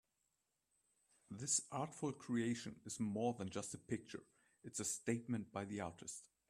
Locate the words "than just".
3.35-3.75